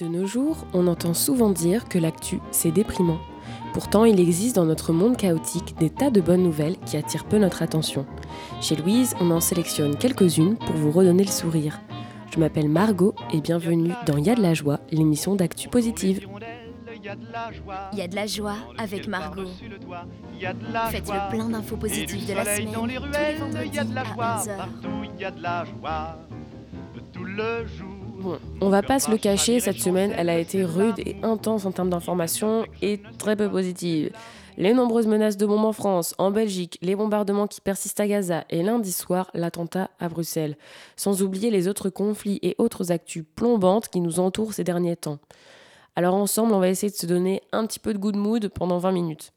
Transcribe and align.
De 0.00 0.06
nos 0.06 0.24
jours, 0.24 0.66
on 0.72 0.86
entend 0.86 1.12
souvent 1.12 1.50
dire 1.50 1.86
que 1.86 1.98
l'actu, 1.98 2.40
c'est 2.52 2.70
déprimant. 2.70 3.18
Pourtant, 3.74 4.06
il 4.06 4.18
existe 4.18 4.56
dans 4.56 4.64
notre 4.64 4.94
monde 4.94 5.18
chaotique 5.18 5.74
des 5.78 5.90
tas 5.90 6.08
de 6.08 6.22
bonnes 6.22 6.42
nouvelles 6.42 6.78
qui 6.86 6.96
attirent 6.96 7.26
peu 7.26 7.36
notre 7.36 7.60
attention. 7.60 8.06
Chez 8.62 8.76
Louise, 8.76 9.14
on 9.20 9.30
en 9.30 9.40
sélectionne 9.40 9.96
quelques-unes 9.96 10.56
pour 10.56 10.74
vous 10.74 10.90
redonner 10.90 11.24
le 11.24 11.30
sourire. 11.30 11.82
Je 12.32 12.40
m'appelle 12.40 12.70
Margot 12.70 13.14
et 13.34 13.42
bienvenue 13.42 13.92
dans 14.06 14.16
Y 14.16 14.30
a 14.30 14.34
de 14.36 14.40
la 14.40 14.54
joie, 14.54 14.80
l'émission 14.90 15.34
d'actu 15.34 15.68
positive. 15.68 16.26
Il 16.88 17.04
y 17.98 18.02
a 18.02 18.08
de 18.08 18.14
la 18.14 18.26
joie 18.26 18.56
avec 18.78 19.06
Margot. 19.06 19.50
Faites 20.90 21.08
le 21.08 21.30
plein 21.30 21.48
d'infos 21.50 21.76
positives 21.76 22.26
de 22.26 22.32
la 22.32 22.44
semaine 22.44 22.72
tous 22.72 22.86
les 22.86 22.98
vendredis 23.38 23.78
à 23.78 23.84
11h. 23.84 24.66
Il 25.14 25.20
y 25.20 25.24
a 25.26 25.30
de 25.30 25.42
la 25.42 25.64
joie 25.66 26.16
tout 27.12 27.24
le 27.24 27.66
jour. 27.66 27.89
On 28.60 28.68
va 28.68 28.82
pas 28.82 28.98
se 28.98 29.10
le 29.10 29.18
cacher, 29.18 29.60
cette 29.60 29.78
semaine, 29.78 30.12
elle 30.16 30.28
a 30.28 30.38
été 30.38 30.64
rude 30.64 30.98
et 30.98 31.16
intense 31.22 31.64
en 31.64 31.72
termes 31.72 31.90
d'information 31.90 32.64
et 32.82 33.00
très 33.18 33.36
peu 33.36 33.48
positive. 33.48 34.10
Les 34.56 34.74
nombreuses 34.74 35.06
menaces 35.06 35.36
de 35.36 35.46
bombes 35.46 35.64
en 35.64 35.72
France, 35.72 36.14
en 36.18 36.30
Belgique, 36.30 36.78
les 36.82 36.94
bombardements 36.94 37.46
qui 37.46 37.60
persistent 37.60 38.00
à 38.00 38.06
Gaza 38.06 38.44
et 38.50 38.62
lundi 38.62 38.92
soir, 38.92 39.30
l'attentat 39.32 39.90
à 39.98 40.08
Bruxelles. 40.08 40.56
Sans 40.96 41.22
oublier 41.22 41.50
les 41.50 41.66
autres 41.66 41.88
conflits 41.88 42.38
et 42.42 42.56
autres 42.58 42.92
actus 42.92 43.24
plombantes 43.34 43.88
qui 43.88 44.00
nous 44.00 44.20
entourent 44.20 44.52
ces 44.52 44.64
derniers 44.64 44.96
temps. 44.96 45.18
Alors 45.96 46.14
ensemble, 46.14 46.52
on 46.52 46.60
va 46.60 46.68
essayer 46.68 46.90
de 46.90 46.96
se 46.96 47.06
donner 47.06 47.42
un 47.52 47.66
petit 47.66 47.78
peu 47.78 47.94
de 47.94 47.98
good 47.98 48.16
mood 48.16 48.48
pendant 48.48 48.78
20 48.78 48.92
minutes. 48.92 49.32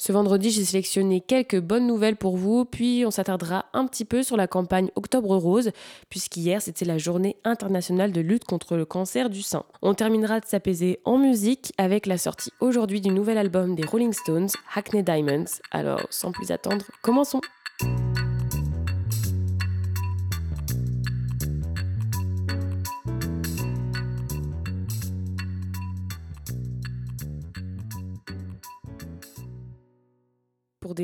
Ce 0.00 0.12
vendredi, 0.12 0.50
j'ai 0.50 0.64
sélectionné 0.64 1.20
quelques 1.20 1.60
bonnes 1.60 1.88
nouvelles 1.88 2.14
pour 2.14 2.36
vous, 2.36 2.64
puis 2.64 3.02
on 3.04 3.10
s'attardera 3.10 3.66
un 3.72 3.84
petit 3.84 4.04
peu 4.04 4.22
sur 4.22 4.36
la 4.36 4.46
campagne 4.46 4.90
Octobre 4.94 5.36
Rose, 5.36 5.72
puisqu'hier 6.08 6.62
c'était 6.62 6.84
la 6.84 6.98
journée 6.98 7.36
internationale 7.42 8.12
de 8.12 8.20
lutte 8.20 8.44
contre 8.44 8.76
le 8.76 8.84
cancer 8.84 9.28
du 9.28 9.42
sein. 9.42 9.64
On 9.82 9.94
terminera 9.94 10.38
de 10.38 10.46
s'apaiser 10.46 11.00
en 11.04 11.18
musique 11.18 11.72
avec 11.78 12.06
la 12.06 12.16
sortie 12.16 12.52
aujourd'hui 12.60 13.00
du 13.00 13.10
nouvel 13.10 13.38
album 13.38 13.74
des 13.74 13.84
Rolling 13.84 14.12
Stones, 14.12 14.50
Hackney 14.72 15.02
Diamonds. 15.02 15.58
Alors, 15.72 16.06
sans 16.10 16.30
plus 16.30 16.52
attendre, 16.52 16.84
commençons! 17.02 17.40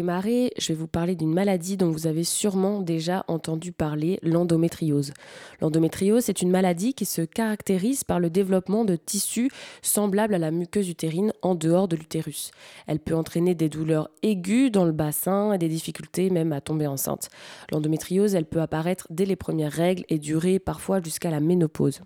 Je 0.02 0.68
vais 0.68 0.74
vous 0.74 0.88
parler 0.88 1.14
d'une 1.14 1.32
maladie 1.32 1.76
dont 1.76 1.90
vous 1.90 2.06
avez 2.06 2.24
sûrement 2.24 2.80
déjà 2.80 3.24
entendu 3.28 3.72
parler, 3.72 4.18
l'endométriose. 4.22 5.12
L'endométriose, 5.60 6.24
c'est 6.24 6.42
une 6.42 6.50
maladie 6.50 6.94
qui 6.94 7.04
se 7.04 7.22
caractérise 7.22 8.02
par 8.02 8.18
le 8.18 8.30
développement 8.30 8.84
de 8.84 8.96
tissus 8.96 9.50
semblables 9.82 10.34
à 10.34 10.38
la 10.38 10.50
muqueuse 10.50 10.88
utérine 10.88 11.32
en 11.42 11.54
dehors 11.54 11.86
de 11.86 11.96
l'utérus. 11.96 12.50
Elle 12.86 12.98
peut 12.98 13.14
entraîner 13.14 13.54
des 13.54 13.68
douleurs 13.68 14.10
aiguës 14.22 14.70
dans 14.70 14.84
le 14.84 14.92
bassin 14.92 15.52
et 15.52 15.58
des 15.58 15.68
difficultés 15.68 16.30
même 16.30 16.52
à 16.52 16.60
tomber 16.60 16.86
enceinte. 16.86 17.28
L'endométriose, 17.70 18.34
elle 18.34 18.46
peut 18.46 18.60
apparaître 18.60 19.06
dès 19.10 19.26
les 19.26 19.36
premières 19.36 19.72
règles 19.72 20.04
et 20.08 20.18
durer 20.18 20.58
parfois 20.58 21.00
jusqu'à 21.02 21.30
la 21.30 21.40
ménopause. 21.40 22.00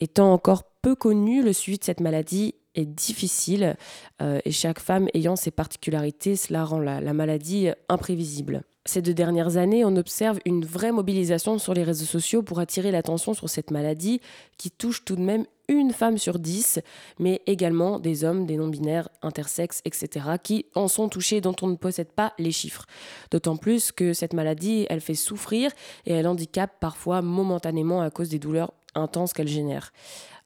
Étant 0.00 0.32
encore 0.32 0.64
peu 0.82 0.94
connu, 0.94 1.42
le 1.42 1.54
suivi 1.54 1.78
de 1.78 1.84
cette 1.84 2.00
maladie 2.00 2.54
est 2.76 2.86
difficile 2.86 3.76
euh, 4.22 4.38
et 4.44 4.52
chaque 4.52 4.78
femme 4.78 5.08
ayant 5.14 5.36
ses 5.36 5.50
particularités, 5.50 6.36
cela 6.36 6.64
rend 6.64 6.78
la, 6.78 7.00
la 7.00 7.12
maladie 7.12 7.68
imprévisible. 7.88 8.62
Ces 8.86 9.02
deux 9.02 9.14
dernières 9.14 9.56
années, 9.56 9.84
on 9.84 9.96
observe 9.96 10.38
une 10.44 10.64
vraie 10.64 10.92
mobilisation 10.92 11.58
sur 11.58 11.74
les 11.74 11.82
réseaux 11.82 12.04
sociaux 12.04 12.42
pour 12.42 12.60
attirer 12.60 12.92
l'attention 12.92 13.34
sur 13.34 13.50
cette 13.50 13.72
maladie 13.72 14.20
qui 14.58 14.70
touche 14.70 15.04
tout 15.04 15.16
de 15.16 15.22
même 15.22 15.44
une 15.68 15.92
femme 15.92 16.18
sur 16.18 16.38
dix, 16.38 16.80
mais 17.18 17.42
également 17.46 17.98
des 17.98 18.22
hommes, 18.22 18.46
des 18.46 18.56
non-binaires, 18.56 19.08
intersexes, 19.22 19.82
etc., 19.84 20.26
qui 20.40 20.66
en 20.76 20.86
sont 20.86 21.08
touchés 21.08 21.40
dont 21.40 21.56
on 21.62 21.66
ne 21.66 21.74
possède 21.74 22.12
pas 22.12 22.32
les 22.38 22.52
chiffres. 22.52 22.86
D'autant 23.32 23.56
plus 23.56 23.90
que 23.90 24.12
cette 24.12 24.32
maladie, 24.32 24.86
elle 24.88 25.00
fait 25.00 25.14
souffrir 25.14 25.72
et 26.06 26.12
elle 26.12 26.28
handicape 26.28 26.78
parfois 26.78 27.22
momentanément 27.22 28.02
à 28.02 28.10
cause 28.10 28.28
des 28.28 28.38
douleurs 28.38 28.72
intenses 28.94 29.32
qu'elle 29.32 29.48
génère. 29.48 29.92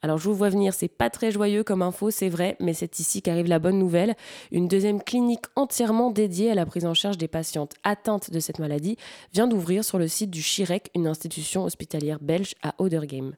Alors 0.03 0.17
je 0.17 0.25
vous 0.25 0.35
vois 0.35 0.49
venir, 0.49 0.73
c'est 0.73 0.89
pas 0.89 1.11
très 1.11 1.31
joyeux 1.31 1.63
comme 1.63 1.83
info, 1.83 2.11
c'est 2.11 2.31
vrai, 2.31 2.57
mais 2.59 2.73
c'est 2.73 2.99
ici 3.01 3.21
qu'arrive 3.21 3.49
la 3.49 3.59
bonne 3.59 3.79
nouvelle. 3.79 4.15
Une 4.51 4.67
deuxième 4.67 5.03
clinique 5.03 5.45
entièrement 5.57 6.11
dédiée 6.11 6.51
à 6.51 6.55
la 6.55 6.65
prise 6.65 6.87
en 6.87 6.95
charge 6.95 7.19
des 7.19 7.29
patientes 7.29 7.75
atteintes 7.85 8.31
de 8.31 8.41
cette 8.41 8.59
maladie 8.59 8.97
vient 9.35 9.47
d'ouvrir 9.47 9.85
sur 9.85 9.99
le 9.99 10.09
site 10.09 10.31
du 10.31 10.41
CHIREC, 10.41 10.91
une 10.95 11.07
institution 11.07 11.65
hospitalière 11.65 12.19
belge 12.21 12.55
à 12.63 12.75
Odergame. 12.79 13.35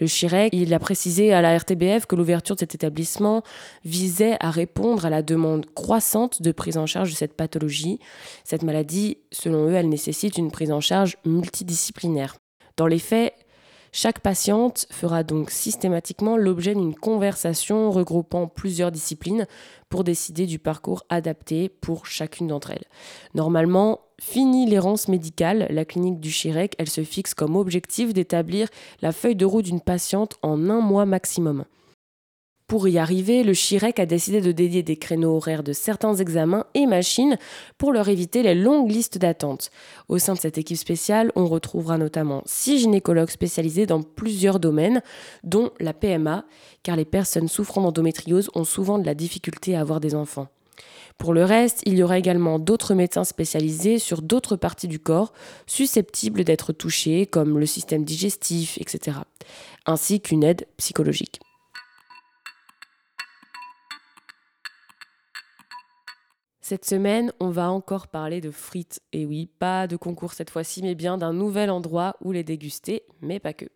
Le 0.00 0.06
CHIREC, 0.06 0.50
il 0.52 0.74
a 0.74 0.78
précisé 0.78 1.32
à 1.32 1.40
la 1.40 1.56
RTBF 1.56 2.06
que 2.06 2.16
l'ouverture 2.16 2.56
de 2.56 2.60
cet 2.60 2.74
établissement 2.74 3.42
visait 3.84 4.36
à 4.40 4.50
répondre 4.50 5.06
à 5.06 5.10
la 5.10 5.22
demande 5.22 5.66
croissante 5.74 6.42
de 6.42 6.52
prise 6.52 6.76
en 6.76 6.86
charge 6.86 7.10
de 7.10 7.16
cette 7.16 7.36
pathologie. 7.36 8.00
Cette 8.44 8.64
maladie, 8.64 9.18
selon 9.30 9.68
eux, 9.68 9.74
elle 9.74 9.88
nécessite 9.88 10.38
une 10.38 10.50
prise 10.50 10.72
en 10.72 10.80
charge 10.80 11.16
multidisciplinaire. 11.24 12.36
Dans 12.76 12.86
les 12.86 12.98
faits, 12.98 13.34
chaque 13.94 14.20
patiente 14.20 14.86
fera 14.90 15.22
donc 15.22 15.50
systématiquement 15.50 16.38
l'objet 16.38 16.74
d'une 16.74 16.94
conversation 16.94 17.90
regroupant 17.90 18.46
plusieurs 18.46 18.90
disciplines 18.90 19.46
pour 19.90 20.02
décider 20.02 20.46
du 20.46 20.58
parcours 20.58 21.04
adapté 21.10 21.68
pour 21.68 22.06
chacune 22.06 22.46
d'entre 22.46 22.70
elles. 22.70 22.86
Normalement, 23.34 24.00
fini 24.18 24.66
l'errance 24.66 25.08
médicale, 25.08 25.66
la 25.68 25.84
clinique 25.84 26.20
du 26.20 26.30
Chirec, 26.30 26.74
elle 26.78 26.88
se 26.88 27.04
fixe 27.04 27.34
comme 27.34 27.54
objectif 27.54 28.14
d'établir 28.14 28.68
la 29.02 29.12
feuille 29.12 29.36
de 29.36 29.44
route 29.44 29.66
d'une 29.66 29.82
patiente 29.82 30.38
en 30.40 30.70
un 30.70 30.80
mois 30.80 31.04
maximum. 31.04 31.64
Pour 32.72 32.88
y 32.88 32.96
arriver, 32.96 33.42
le 33.42 33.52
Chirec 33.52 33.98
a 33.98 34.06
décidé 34.06 34.40
de 34.40 34.50
dédier 34.50 34.82
des 34.82 34.96
créneaux 34.96 35.36
horaires 35.36 35.62
de 35.62 35.74
certains 35.74 36.14
examens 36.14 36.64
et 36.72 36.86
machines 36.86 37.36
pour 37.76 37.92
leur 37.92 38.08
éviter 38.08 38.42
les 38.42 38.54
longues 38.54 38.90
listes 38.90 39.18
d'attente. 39.18 39.70
Au 40.08 40.16
sein 40.16 40.32
de 40.32 40.38
cette 40.38 40.56
équipe 40.56 40.78
spéciale, 40.78 41.32
on 41.36 41.46
retrouvera 41.48 41.98
notamment 41.98 42.42
six 42.46 42.78
gynécologues 42.78 43.28
spécialisés 43.28 43.84
dans 43.84 44.00
plusieurs 44.00 44.58
domaines, 44.58 45.02
dont 45.44 45.70
la 45.80 45.92
PMA, 45.92 46.46
car 46.82 46.96
les 46.96 47.04
personnes 47.04 47.46
souffrant 47.46 47.82
d'endométriose 47.82 48.48
ont 48.54 48.64
souvent 48.64 48.98
de 48.98 49.04
la 49.04 49.14
difficulté 49.14 49.76
à 49.76 49.80
avoir 49.80 50.00
des 50.00 50.14
enfants. 50.14 50.48
Pour 51.18 51.34
le 51.34 51.44
reste, 51.44 51.82
il 51.84 51.98
y 51.98 52.02
aura 52.02 52.16
également 52.16 52.58
d'autres 52.58 52.94
médecins 52.94 53.24
spécialisés 53.24 53.98
sur 53.98 54.22
d'autres 54.22 54.56
parties 54.56 54.88
du 54.88 54.98
corps 54.98 55.34
susceptibles 55.66 56.42
d'être 56.42 56.72
touchées, 56.72 57.26
comme 57.26 57.58
le 57.58 57.66
système 57.66 58.02
digestif, 58.02 58.78
etc., 58.80 59.18
ainsi 59.84 60.22
qu'une 60.22 60.42
aide 60.42 60.66
psychologique. 60.78 61.38
Cette 66.64 66.84
semaine, 66.84 67.32
on 67.40 67.50
va 67.50 67.72
encore 67.72 68.06
parler 68.06 68.40
de 68.40 68.52
frites. 68.52 69.00
Et 69.12 69.26
oui, 69.26 69.50
pas 69.58 69.88
de 69.88 69.96
concours 69.96 70.32
cette 70.32 70.50
fois-ci, 70.50 70.80
mais 70.80 70.94
bien 70.94 71.18
d'un 71.18 71.32
nouvel 71.32 71.70
endroit 71.70 72.16
où 72.20 72.30
les 72.30 72.44
déguster, 72.44 73.02
mais 73.20 73.40
pas 73.40 73.52
que. 73.52 73.66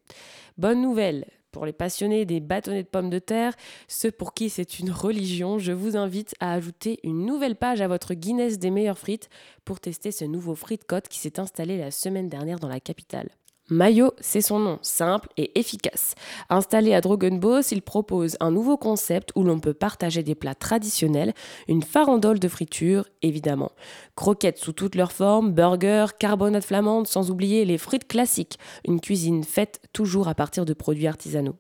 Bonne 0.56 0.80
nouvelle 0.80 1.26
pour 1.50 1.66
les 1.66 1.72
passionnés 1.72 2.26
des 2.26 2.38
bâtonnets 2.38 2.82
de 2.82 2.88
pommes 2.88 3.08
de 3.08 3.18
terre, 3.18 3.54
ceux 3.88 4.10
pour 4.10 4.34
qui 4.34 4.50
c'est 4.50 4.78
une 4.78 4.90
religion, 4.90 5.58
je 5.58 5.72
vous 5.72 5.96
invite 5.96 6.34
à 6.38 6.52
ajouter 6.52 7.00
une 7.02 7.24
nouvelle 7.24 7.56
page 7.56 7.80
à 7.80 7.88
votre 7.88 8.12
Guinness 8.12 8.58
des 8.58 8.70
meilleures 8.70 8.98
frites 8.98 9.30
pour 9.64 9.80
tester 9.80 10.12
ce 10.12 10.26
nouveau 10.26 10.54
frite 10.54 10.86
qui 11.08 11.18
s'est 11.18 11.40
installé 11.40 11.78
la 11.78 11.90
semaine 11.90 12.28
dernière 12.28 12.58
dans 12.60 12.68
la 12.68 12.78
capitale. 12.78 13.30
Mayo, 13.68 14.12
c'est 14.20 14.42
son 14.42 14.60
nom, 14.60 14.78
simple 14.82 15.28
et 15.36 15.58
efficace. 15.58 16.14
Installé 16.50 16.94
à 16.94 17.00
Drogenbos, 17.00 17.62
il 17.72 17.82
propose 17.82 18.36
un 18.38 18.52
nouveau 18.52 18.76
concept 18.76 19.32
où 19.34 19.42
l'on 19.42 19.58
peut 19.58 19.74
partager 19.74 20.22
des 20.22 20.36
plats 20.36 20.54
traditionnels, 20.54 21.34
une 21.66 21.82
farandole 21.82 22.38
de 22.38 22.46
friture, 22.46 23.06
évidemment. 23.22 23.72
Croquettes 24.14 24.58
sous 24.58 24.72
toutes 24.72 24.94
leurs 24.94 25.10
formes, 25.10 25.50
burgers, 25.50 26.16
carbonate 26.16 26.64
flamande, 26.64 27.08
sans 27.08 27.32
oublier 27.32 27.64
les 27.64 27.76
frites 27.76 28.06
classiques, 28.06 28.60
une 28.86 29.00
cuisine 29.00 29.42
faite 29.42 29.80
toujours 29.92 30.28
à 30.28 30.36
partir 30.36 30.64
de 30.64 30.72
produits 30.72 31.08
artisanaux. 31.08 31.56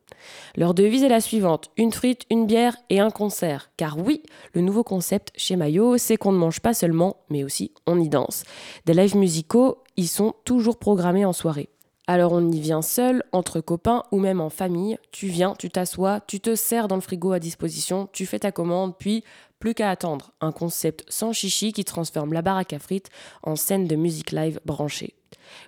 Leur 0.54 0.74
devise 0.74 1.02
est 1.02 1.08
la 1.08 1.20
suivante, 1.20 1.72
une 1.76 1.92
frite, 1.92 2.22
une 2.30 2.46
bière 2.46 2.76
et 2.88 3.00
un 3.00 3.10
concert. 3.10 3.72
Car 3.76 3.98
oui, 3.98 4.22
le 4.52 4.60
nouveau 4.60 4.84
concept 4.84 5.32
chez 5.34 5.56
Mayo, 5.56 5.98
c'est 5.98 6.16
qu'on 6.16 6.30
ne 6.30 6.38
mange 6.38 6.60
pas 6.60 6.72
seulement, 6.72 7.16
mais 7.30 7.42
aussi 7.42 7.72
on 7.84 7.98
y 7.98 8.08
danse. 8.08 8.44
Des 8.84 8.94
lives 8.94 9.16
musicaux 9.16 9.78
y 9.96 10.06
sont 10.06 10.34
toujours 10.44 10.78
programmés 10.78 11.24
en 11.24 11.32
soirée. 11.32 11.68
Alors 12.08 12.32
on 12.32 12.52
y 12.52 12.60
vient 12.60 12.82
seul, 12.82 13.24
entre 13.32 13.60
copains 13.60 14.04
ou 14.12 14.20
même 14.20 14.40
en 14.40 14.50
famille. 14.50 14.96
Tu 15.10 15.26
viens, 15.26 15.54
tu 15.58 15.70
t'assois, 15.70 16.20
tu 16.20 16.38
te 16.38 16.54
sers 16.54 16.86
dans 16.86 16.94
le 16.94 17.00
frigo 17.00 17.32
à 17.32 17.40
disposition, 17.40 18.08
tu 18.12 18.26
fais 18.26 18.38
ta 18.38 18.52
commande, 18.52 18.96
puis 18.96 19.24
plus 19.58 19.74
qu'à 19.74 19.90
attendre. 19.90 20.32
Un 20.40 20.52
concept 20.52 21.04
sans 21.08 21.32
chichi 21.32 21.72
qui 21.72 21.84
transforme 21.84 22.32
la 22.32 22.42
baraque 22.42 22.72
à 22.72 22.78
frites 22.78 23.10
en 23.42 23.56
scène 23.56 23.88
de 23.88 23.96
musique 23.96 24.30
live 24.30 24.60
branchée. 24.64 25.14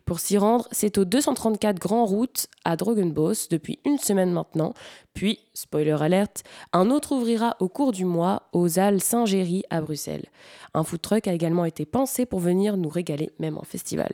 Pour 0.04 0.20
s'y 0.20 0.38
rendre, 0.38 0.68
c'est 0.70 0.98
au 0.98 1.04
234 1.04 1.78
Grand 1.78 2.04
Route 2.04 2.46
à 2.64 2.76
Drogenbos 2.76 3.48
depuis 3.50 3.80
une 3.84 3.98
semaine 3.98 4.32
maintenant. 4.32 4.74
Puis, 5.14 5.40
spoiler 5.54 5.96
alerte, 6.00 6.44
un 6.72 6.90
autre 6.90 7.12
ouvrira 7.12 7.56
au 7.60 7.68
cours 7.68 7.92
du 7.92 8.04
mois 8.04 8.44
aux 8.52 8.78
Halles 8.78 9.00
Saint-Géry 9.00 9.64
à 9.70 9.80
Bruxelles. 9.80 10.26
Un 10.74 10.84
food 10.84 11.00
truck 11.00 11.26
a 11.26 11.32
également 11.32 11.64
été 11.64 11.84
pensé 11.84 12.26
pour 12.26 12.40
venir 12.40 12.76
nous 12.76 12.88
régaler 12.88 13.30
même 13.38 13.58
en 13.58 13.64
festival. 13.64 14.12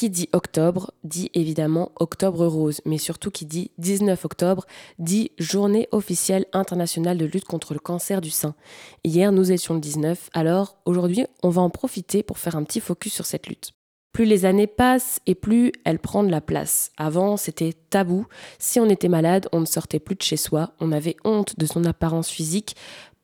Qui 0.00 0.08
dit 0.08 0.30
octobre 0.32 0.94
dit 1.04 1.30
évidemment 1.34 1.92
octobre 1.96 2.46
rose, 2.46 2.80
mais 2.86 2.96
surtout 2.96 3.30
qui 3.30 3.44
dit 3.44 3.70
19 3.76 4.24
octobre 4.24 4.64
dit 4.98 5.30
journée 5.36 5.88
officielle 5.92 6.46
internationale 6.54 7.18
de 7.18 7.26
lutte 7.26 7.44
contre 7.44 7.74
le 7.74 7.80
cancer 7.80 8.22
du 8.22 8.30
sein. 8.30 8.54
Hier 9.04 9.30
nous 9.30 9.52
étions 9.52 9.74
le 9.74 9.80
19, 9.80 10.30
alors 10.32 10.78
aujourd'hui 10.86 11.26
on 11.42 11.50
va 11.50 11.60
en 11.60 11.68
profiter 11.68 12.22
pour 12.22 12.38
faire 12.38 12.56
un 12.56 12.64
petit 12.64 12.80
focus 12.80 13.12
sur 13.12 13.26
cette 13.26 13.46
lutte. 13.46 13.72
Plus 14.12 14.24
les 14.24 14.46
années 14.46 14.66
passent 14.66 15.20
et 15.26 15.34
plus 15.34 15.70
elle 15.84 15.98
prend 15.98 16.24
de 16.24 16.30
la 16.30 16.40
place. 16.40 16.90
Avant, 16.96 17.36
c'était 17.36 17.74
tabou. 17.90 18.26
Si 18.58 18.80
on 18.80 18.88
était 18.88 19.08
malade, 19.08 19.48
on 19.52 19.60
ne 19.60 19.66
sortait 19.66 20.00
plus 20.00 20.16
de 20.16 20.22
chez 20.22 20.36
soi, 20.36 20.72
on 20.80 20.90
avait 20.90 21.16
honte 21.24 21.58
de 21.58 21.66
son 21.66 21.84
apparence 21.84 22.28
physique, 22.28 22.74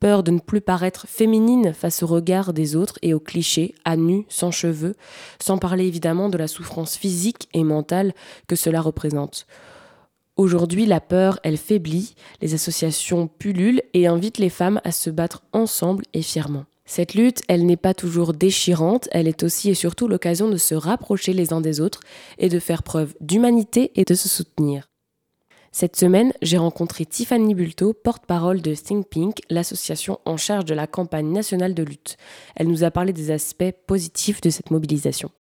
peur 0.01 0.23
de 0.23 0.31
ne 0.31 0.39
plus 0.39 0.61
paraître 0.61 1.07
féminine 1.09 1.73
face 1.73 2.03
au 2.03 2.07
regard 2.07 2.53
des 2.53 2.77
autres 2.77 2.99
et 3.03 3.15
aux 3.15 3.21
clichés, 3.21 3.75
à 3.85 3.97
nu, 3.97 4.25
sans 4.29 4.51
cheveux, 4.51 4.95
sans 5.41 5.59
parler 5.59 5.87
évidemment 5.87 6.29
de 6.29 6.39
la 6.39 6.49
souffrance 6.49 6.97
physique 6.97 7.49
et 7.55 7.65
mentale 7.65 8.15
que 8.47 8.57
cela 8.57 8.81
représente. 8.81 9.47
Aujourd'hui, 10.37 10.85
la 10.85 11.01
peur, 11.01 11.41
elle 11.45 11.57
faiblit, 11.57 12.15
les 12.43 12.53
associations 12.53 13.27
pullulent 13.27 13.83
et 13.95 14.07
invitent 14.07 14.39
les 14.39 14.51
femmes 14.51 14.83
à 14.85 14.93
se 14.93 15.09
battre 15.09 15.43
ensemble 15.53 16.05
et 16.13 16.21
fièrement. 16.21 16.67
Cette 16.85 17.15
lutte, 17.15 17.43
elle 17.49 17.65
n'est 17.65 17.77
pas 17.77 17.95
toujours 17.95 18.33
déchirante, 18.33 19.09
elle 19.13 19.29
est 19.29 19.43
aussi 19.43 19.71
et 19.71 19.75
surtout 19.75 20.09
l'occasion 20.09 20.49
de 20.49 20.57
se 20.57 20.75
rapprocher 20.75 21.33
les 21.33 21.53
uns 21.53 21.61
des 21.61 21.81
autres 21.81 22.01
et 22.39 22.49
de 22.49 22.61
faire 22.61 22.83
preuve 22.83 23.15
d'humanité 23.21 23.91
et 23.97 24.05
de 24.05 24.15
se 24.15 24.29
soutenir. 24.29 24.89
Cette 25.79 25.97
semaine, 25.97 26.33
j'ai 26.41 26.57
rencontré 26.57 27.05
Tiffany 27.05 27.55
Bulto, 27.55 27.93
porte-parole 27.93 28.63
de 28.63 28.75
Think 28.75 29.11
Pink, 29.11 29.41
l'association 29.51 30.19
en 30.25 30.39
charge 30.39 30.65
de 30.65 30.73
la 30.73 30.87
campagne 30.87 31.31
nationale 31.31 31.75
de 31.75 31.83
lutte. 31.83 32.17
Elle 32.55 32.69
nous 32.69 32.83
a 32.83 32.91
parlé 32.91 33.13
des 33.13 33.31
aspects 33.31 33.75
positifs 33.87 34.41
de 34.41 34.49
cette 34.49 34.71
mobilisation. 34.71 35.31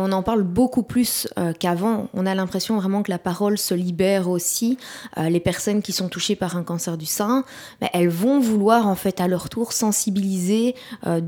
On 0.00 0.12
en 0.12 0.22
parle 0.22 0.44
beaucoup 0.44 0.84
plus 0.84 1.26
euh, 1.38 1.52
qu'avant. 1.52 2.08
On 2.14 2.24
a 2.24 2.32
l'impression 2.36 2.76
vraiment 2.76 3.02
que 3.02 3.10
la 3.10 3.18
parole 3.18 3.58
se 3.58 3.74
libère 3.74 4.30
aussi. 4.30 4.78
Euh, 5.16 5.28
les 5.28 5.40
personnes 5.40 5.82
qui 5.82 5.90
sont 5.90 6.08
touchées 6.08 6.36
par 6.36 6.56
un 6.56 6.62
cancer 6.62 6.96
du 6.96 7.04
sein, 7.04 7.44
elles 7.92 8.08
vont 8.08 8.38
vouloir 8.38 8.86
en 8.86 8.94
fait 8.94 9.20
à 9.20 9.26
leur 9.26 9.48
tour 9.48 9.72
sensibiliser 9.72 10.76
euh, 11.08 11.20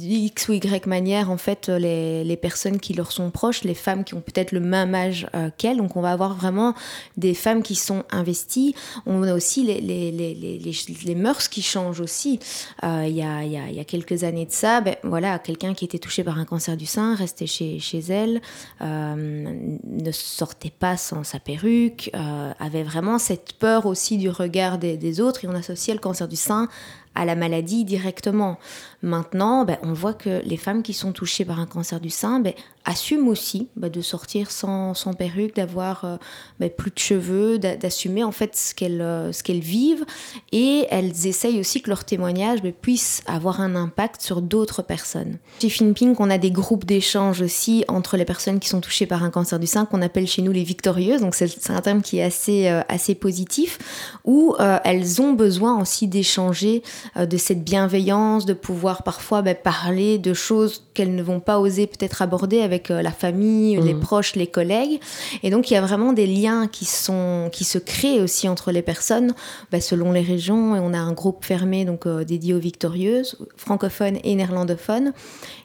x 0.00 0.48
ou 0.48 0.54
y 0.54 0.86
manière 0.86 1.30
en 1.30 1.36
fait 1.36 1.68
les, 1.68 2.24
les, 2.24 2.36
personnes 2.36 2.78
qui 2.80 2.94
leur 2.94 3.12
sont 3.12 3.30
proches, 3.30 3.64
les 3.64 3.74
femmes 3.74 4.02
qui 4.02 4.14
ont 4.14 4.20
peut-être 4.20 4.52
le 4.52 4.60
même 4.60 4.94
âge 4.94 5.26
qu'elles. 5.58 5.76
Donc 5.76 5.96
on 5.96 6.00
va 6.00 6.12
avoir 6.12 6.34
vraiment 6.34 6.74
des 7.18 7.34
femmes 7.34 7.62
qui 7.62 7.74
sont 7.74 8.04
investies. 8.10 8.74
On 9.04 9.22
a 9.24 9.34
aussi 9.34 9.62
les, 9.62 9.80
les, 9.80 11.14
mœurs 11.14 11.48
qui 11.48 11.60
changent 11.60 12.00
aussi. 12.00 12.40
Il 12.82 13.08
y, 13.08 13.22
a, 13.22 13.84
quelques 13.84 14.24
années 14.24 14.46
de 14.46 14.52
ça, 14.52 14.80
ben, 14.80 14.96
voilà, 15.02 15.38
quelqu'un 15.38 15.74
qui 15.74 15.84
était 15.84 15.98
touché 15.98 16.24
par 16.24 16.38
un 16.38 16.44
cancer 16.44 16.76
du 16.76 16.86
sein 16.86 17.14
restait 17.14 17.46
chez, 17.46 17.78
chez 17.78 18.05
elle, 18.08 18.40
euh, 18.80 19.76
ne 19.84 20.10
sortait 20.12 20.72
pas 20.76 20.96
sans 20.96 21.24
sa 21.24 21.38
perruque, 21.38 22.10
euh, 22.14 22.52
avait 22.58 22.82
vraiment 22.82 23.18
cette 23.18 23.54
peur 23.54 23.86
aussi 23.86 24.18
du 24.18 24.28
regard 24.28 24.78
des, 24.78 25.20
autres 25.20 25.44
et 25.44 25.48
on 25.48 25.54
associait 25.54 25.94
le 25.94 26.00
cancer 26.00 26.28
du 26.28 26.36
sein 26.36 26.68
à 27.14 27.24
la 27.24 27.34
maladie 27.34 27.84
directement. 27.84 28.58
Maintenant, 29.02 29.64
ben, 29.64 29.78
on 29.82 29.92
voit 29.92 30.14
que 30.14 30.42
les 30.44 30.56
femmes 30.56 30.82
qui 30.82 30.92
sont 30.92 31.12
touchées 31.12 31.44
par 31.44 31.58
un 31.60 31.66
cancer 31.66 32.00
du 32.00 32.10
sein 32.10 32.40
ben, 32.40 32.52
assument 32.86 33.28
aussi 33.28 33.68
ben, 33.76 33.90
de 33.90 34.00
sortir 34.00 34.50
sans, 34.50 34.94
sans 34.94 35.12
perruque, 35.12 35.56
d'avoir 35.56 36.04
euh, 36.04 36.16
ben, 36.60 36.70
plus 36.70 36.92
de 36.92 36.98
cheveux, 36.98 37.58
d'assumer 37.58 38.24
en 38.24 38.32
fait 38.32 38.56
ce 38.56 38.74
qu'elles 38.74 39.02
euh, 39.02 39.32
qu'elles 39.44 39.60
vivent 39.60 40.04
et 40.52 40.86
elles 40.90 41.26
essayent 41.26 41.60
aussi 41.60 41.82
que 41.82 41.90
leur 41.90 42.04
témoignage 42.04 42.62
ben, 42.62 42.72
puisse 42.72 43.22
avoir 43.26 43.60
un 43.60 43.74
impact 43.74 44.22
sur 44.22 44.40
d'autres 44.40 44.82
personnes. 44.82 45.38
Chez 45.60 45.68
FinPink, 45.68 46.18
on 46.20 46.30
a 46.30 46.38
des 46.38 46.50
groupes 46.50 46.84
d'échange 46.84 47.42
aussi 47.42 47.84
entre 47.88 48.16
les 48.16 48.24
personnes 48.24 48.60
qui 48.60 48.68
sont 48.68 48.80
touchées 48.80 49.06
par 49.06 49.24
un 49.24 49.30
cancer 49.30 49.58
du 49.58 49.66
sein 49.66 49.84
qu'on 49.84 50.00
appelle 50.00 50.26
chez 50.26 50.42
nous 50.42 50.52
les 50.52 50.64
victorieuses, 50.64 51.20
donc 51.20 51.34
c'est 51.34 51.70
un 51.70 51.80
terme 51.80 52.02
qui 52.02 52.18
est 52.18 52.22
assez, 52.22 52.68
euh, 52.68 52.82
assez 52.88 53.14
positif, 53.16 53.78
où 54.24 54.54
elles 54.84 55.20
ont 55.20 55.32
besoin 55.32 55.80
aussi 55.80 56.06
d'échanger 56.06 56.82
de 57.16 57.36
cette 57.36 57.64
bienveillance, 57.64 58.46
de 58.46 58.54
pouvoir 58.54 59.02
parfois 59.02 59.42
bah, 59.42 59.54
parler 59.54 60.18
de 60.18 60.34
choses 60.34 60.84
qu'elles 60.94 61.14
ne 61.14 61.22
vont 61.22 61.40
pas 61.40 61.58
oser 61.58 61.86
peut-être 61.86 62.22
aborder 62.22 62.60
avec 62.60 62.75
euh, 62.90 63.02
la 63.02 63.10
famille, 63.10 63.76
les 63.80 63.94
mmh. 63.94 64.00
proches, 64.00 64.36
les 64.36 64.46
collègues. 64.46 65.00
Et 65.42 65.50
donc 65.50 65.70
il 65.70 65.74
y 65.74 65.76
a 65.76 65.80
vraiment 65.80 66.12
des 66.12 66.26
liens 66.26 66.66
qui, 66.66 66.84
sont, 66.84 67.48
qui 67.52 67.64
se 67.64 67.78
créent 67.78 68.20
aussi 68.20 68.48
entre 68.48 68.72
les 68.72 68.82
personnes 68.82 69.34
bah, 69.70 69.80
selon 69.80 70.12
les 70.12 70.22
régions. 70.22 70.76
Et 70.76 70.80
on 70.80 70.92
a 70.92 70.98
un 70.98 71.12
groupe 71.12 71.44
fermé 71.44 71.84
donc 71.84 72.06
euh, 72.06 72.24
dédié 72.24 72.54
aux 72.54 72.58
victorieuses, 72.58 73.38
francophones 73.56 74.18
et 74.24 74.34
néerlandophones. 74.34 75.12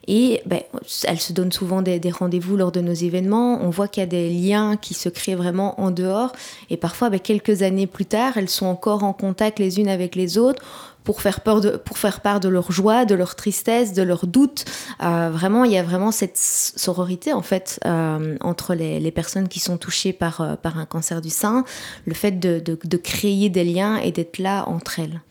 Et 0.08 0.42
bah, 0.46 0.58
elles 1.04 1.20
se 1.20 1.32
donnent 1.32 1.52
souvent 1.52 1.82
des, 1.82 2.00
des 2.00 2.12
rendez-vous 2.12 2.58
lors 2.58 2.72
de 2.72 2.82
nos 2.82 2.94
événements. 2.94 3.60
On 3.62 3.70
voit 3.70 3.88
qu'il 3.88 4.02
y 4.02 4.04
a 4.04 4.08
des 4.08 4.30
liens 4.30 4.78
qui 4.78 4.94
se 4.94 5.10
créent 5.10 5.36
vraiment 5.36 5.80
en 5.80 5.92
dehors. 5.92 6.32
Et 6.70 6.78
parfois, 6.78 7.10
quelques 7.20 7.62
années 7.62 7.88
plus 7.88 8.06
tard, 8.06 8.38
elles 8.38 8.50
sont 8.50 8.66
encore 8.66 9.04
en 9.04 9.14
contact 9.14 9.60
les 9.60 9.80
unes 9.80 9.90
avec 9.90 10.16
les 10.16 10.38
autres 10.38 10.64
pour 11.04 11.22
faire, 11.22 11.42
peur 11.42 11.62
de, 11.62 11.72
pour 11.72 11.98
faire 11.98 12.22
part 12.22 12.40
de 12.40 12.50
leur 12.50 12.72
joie, 12.72 13.06
de 13.06 13.16
leur 13.16 13.36
tristesse, 13.36 13.94
de 13.94 14.04
leurs 14.04 14.28
doutes. 14.28 14.66
Euh, 15.02 15.30
vraiment, 15.32 15.64
il 15.64 15.72
y 15.72 15.78
a 15.78 15.84
vraiment 15.84 16.12
cette 16.12 16.38
sororité 16.38 17.34
en 17.34 17.42
fait 17.42 17.80
euh, 17.86 18.38
entre 18.42 18.76
les, 18.76 19.12
personnes 19.12 19.48
qui 19.48 19.60
sont 19.60 19.78
touchées 19.78 20.14
par, 20.14 20.42
euh, 20.42 20.56
par 20.56 20.78
un 20.78 20.86
cancer 20.86 21.22
du 21.22 21.30
sein, 21.30 21.66
le 22.06 22.14
fait 22.14 22.40
de, 22.40 22.60
de, 22.60 22.78
de 22.84 22.98
créer 22.98 23.50
des 23.50 23.64
liens 23.64 23.98
et 23.98 24.12
d'être 24.12 24.38
là 24.38 24.68
entre 24.68 25.00
elles. 25.00 25.22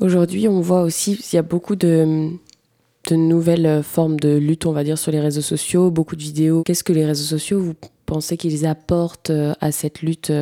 Aujourd'hui, 0.00 0.48
on 0.48 0.60
voit 0.60 0.82
aussi 0.82 1.16
qu'il 1.16 1.36
y 1.36 1.38
a 1.38 1.42
beaucoup 1.42 1.76
de, 1.76 2.30
de 3.08 3.16
nouvelles 3.16 3.82
formes 3.82 4.18
de 4.20 4.36
lutte, 4.36 4.66
on 4.66 4.72
va 4.72 4.84
dire, 4.84 4.98
sur 4.98 5.10
les 5.10 5.20
réseaux 5.20 5.42
sociaux, 5.42 5.90
beaucoup 5.90 6.16
de 6.16 6.22
vidéos. 6.22 6.62
Qu'est-ce 6.64 6.84
que 6.84 6.92
les 6.92 7.04
réseaux 7.04 7.24
sociaux, 7.24 7.60
vous 7.60 7.74
pensez 8.06 8.36
qu'ils 8.36 8.66
apportent 8.66 9.32
à 9.60 9.72
cette 9.72 10.02
lutte 10.02 10.32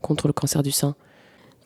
contre 0.00 0.26
le 0.26 0.32
cancer 0.32 0.62
du 0.62 0.72
sein? 0.72 0.94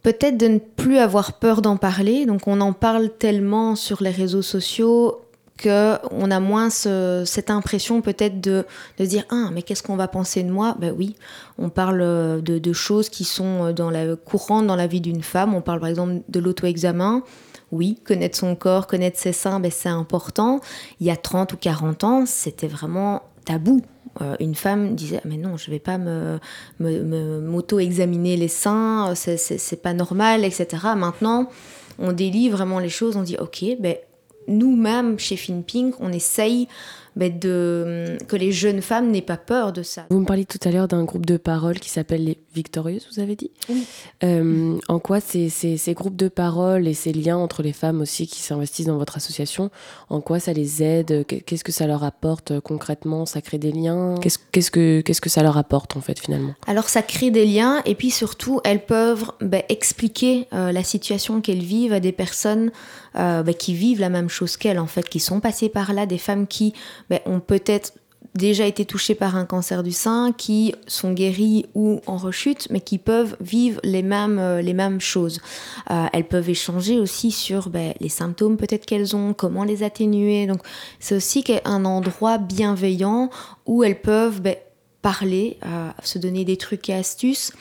Peut-être 0.06 0.36
de 0.36 0.46
ne 0.46 0.58
plus 0.58 0.98
avoir 0.98 1.32
peur 1.32 1.62
d'en 1.62 1.76
parler. 1.76 2.26
Donc 2.26 2.46
on 2.46 2.60
en 2.60 2.72
parle 2.72 3.10
tellement 3.10 3.74
sur 3.74 4.04
les 4.04 4.10
réseaux 4.10 4.40
sociaux 4.40 5.20
que 5.58 5.96
on 6.12 6.30
a 6.30 6.38
moins 6.38 6.70
cette 6.70 7.50
impression 7.50 8.02
peut-être 8.02 8.40
de, 8.40 8.64
de 8.98 9.04
dire 9.04 9.24
ah 9.30 9.48
mais 9.52 9.62
qu'est-ce 9.62 9.82
qu'on 9.82 9.96
va 9.96 10.06
penser 10.06 10.44
de 10.44 10.50
moi? 10.52 10.76
Ben 10.78 10.94
oui 10.96 11.16
on 11.58 11.70
parle 11.70 11.98
de, 12.40 12.58
de, 12.60 12.72
choses 12.72 13.08
qui 13.08 13.24
sont 13.24 13.72
dans 13.72 13.90
la 13.90 14.14
courantes 14.14 14.68
dans 14.68 14.76
la 14.76 14.86
vie 14.86 15.00
d'une 15.00 15.24
femme. 15.24 15.54
On 15.56 15.60
parle 15.60 15.80
par 15.80 15.88
exemple 15.88 16.22
de 16.28 16.38
l'auto-examen. 16.38 17.24
Oui 17.72 17.98
connaître 18.04 18.38
son 18.38 18.54
corps 18.54 18.86
connaître 18.86 19.18
ses 19.18 19.32
seins 19.32 19.58
ben 19.58 19.72
c'est 19.72 19.88
important. 19.88 20.60
Il 21.00 21.06
y 21.08 21.10
a 21.10 21.16
30 21.16 21.52
ou 21.54 21.56
40 21.56 22.04
ans 22.04 22.26
c'était 22.26 22.68
vraiment 22.68 23.22
tabou. 23.44 23.82
euh, 23.82 23.95
une 24.40 24.54
femme 24.54 24.94
disait 24.94 25.20
mais 25.24 25.36
non 25.36 25.56
je 25.56 25.70
vais 25.70 25.78
pas 25.78 25.98
me 25.98 26.38
m'auto-examiner 26.80 28.36
les 28.36 28.48
seins 28.48 29.14
c'est 29.14 29.82
pas 29.82 29.92
normal 29.92 30.44
etc 30.44 30.66
maintenant 30.96 31.50
on 31.98 32.12
délie 32.12 32.48
vraiment 32.48 32.78
les 32.78 32.88
choses 32.88 33.16
on 33.16 33.22
dit 33.22 33.36
ok 33.38 33.64
ben 33.80 33.96
nous-mêmes 34.48 35.18
chez 35.18 35.36
FinPink 35.36 35.96
on 36.00 36.12
essaye 36.12 36.68
de, 37.16 38.18
que 38.28 38.36
les 38.36 38.52
jeunes 38.52 38.82
femmes 38.82 39.10
n'aient 39.10 39.22
pas 39.22 39.36
peur 39.36 39.72
de 39.72 39.82
ça. 39.82 40.06
Vous 40.10 40.20
me 40.20 40.26
parliez 40.26 40.44
tout 40.44 40.58
à 40.64 40.70
l'heure 40.70 40.86
d'un 40.86 41.04
groupe 41.04 41.26
de 41.26 41.36
parole 41.36 41.78
qui 41.78 41.88
s'appelle 41.88 42.24
les 42.24 42.38
Victorieuses, 42.54 43.06
vous 43.12 43.20
avez 43.20 43.36
dit 43.36 43.50
Oui. 43.68 43.86
Euh, 44.24 44.78
en 44.88 44.98
quoi 44.98 45.20
ces, 45.20 45.50
ces, 45.50 45.76
ces, 45.76 45.92
groupes 45.92 46.16
de 46.16 46.28
parole 46.28 46.88
et 46.88 46.94
ces 46.94 47.12
liens 47.12 47.36
entre 47.36 47.62
les 47.62 47.74
femmes 47.74 48.00
aussi 48.00 48.26
qui 48.26 48.40
s'investissent 48.40 48.86
dans 48.86 48.96
votre 48.96 49.16
association, 49.16 49.70
en 50.08 50.20
quoi 50.20 50.40
ça 50.40 50.54
les 50.54 50.82
aide? 50.82 51.26
Qu'est-ce 51.26 51.64
que 51.64 51.72
ça 51.72 51.86
leur 51.86 52.02
apporte 52.02 52.52
euh, 52.52 52.60
concrètement? 52.60 53.26
Ça 53.26 53.42
crée 53.42 53.58
des 53.58 53.72
liens? 53.72 54.14
Qu'est-ce 54.20 54.70
que, 54.70 55.00
qu'est-ce 55.02 55.20
que 55.20 55.28
ça 55.28 55.42
leur 55.42 55.58
apporte 55.58 55.96
en 55.96 56.00
fait 56.00 56.18
finalement? 56.18 56.54
Alors 56.66 56.88
ça 56.88 57.02
crée 57.02 57.30
des 57.30 57.44
liens 57.44 57.82
et 57.84 57.94
puis 57.94 58.10
surtout 58.10 58.60
elles 58.64 58.84
peuvent 58.84 59.32
ben, 59.40 59.62
expliquer 59.68 60.48
euh, 60.52 60.72
la 60.72 60.82
situation 60.82 61.40
qu'elles 61.42 61.62
vivent 61.62 61.92
à 61.92 62.00
des 62.00 62.12
personnes 62.12 62.70
euh, 63.16 63.42
ben, 63.42 63.54
qui 63.54 63.74
vivent 63.74 64.00
la 64.00 64.10
même 64.10 64.28
chose 64.28 64.56
qu'elles 64.56 64.78
en 64.78 64.86
fait, 64.86 65.08
qui 65.08 65.20
sont 65.20 65.40
passées 65.40 65.68
par 65.68 65.92
là, 65.92 66.06
des 66.06 66.18
femmes 66.18 66.46
qui 66.46 66.74
ben, 67.10 67.20
ont 67.26 67.40
peut-être 67.40 67.92
déjà 68.36 68.66
été 68.66 68.84
touchées 68.84 69.14
par 69.14 69.36
un 69.36 69.44
cancer 69.44 69.82
du 69.82 69.92
sein, 69.92 70.32
qui 70.36 70.74
sont 70.86 71.12
guéries 71.12 71.66
ou 71.74 72.00
en 72.06 72.16
rechute, 72.16 72.68
mais 72.70 72.80
qui 72.80 72.98
peuvent 72.98 73.36
vivre 73.40 73.80
les 73.82 74.02
mêmes, 74.02 74.38
euh, 74.38 74.62
les 74.62 74.74
mêmes 74.74 75.00
choses. 75.00 75.40
Euh, 75.90 76.06
elles 76.12 76.28
peuvent 76.28 76.48
échanger 76.48 76.98
aussi 77.00 77.30
sur 77.30 77.70
ben, 77.70 77.94
les 78.00 78.08
symptômes 78.08 78.56
peut-être 78.56 78.86
qu'elles 78.86 79.16
ont, 79.16 79.32
comment 79.32 79.64
les 79.64 79.82
atténuer. 79.82 80.46
Donc 80.46 80.60
c'est 81.00 81.16
aussi 81.16 81.44
un 81.64 81.84
endroit 81.84 82.38
bienveillant 82.38 83.30
où 83.66 83.82
elles 83.82 84.00
peuvent 84.00 84.40
ben, 84.40 84.56
parler, 85.06 85.56
euh, 85.64 85.90
se 86.02 86.18
donner 86.18 86.44
des 86.44 86.56
trucs 86.56 86.88
et 86.88 86.94
astuces. 86.94 87.52